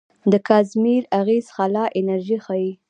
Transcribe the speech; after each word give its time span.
د 0.31 0.33
کازیمیر 0.47 1.03
اغېز 1.19 1.45
خلا 1.55 1.85
انرژي 1.99 2.37
ښيي. 2.45 2.71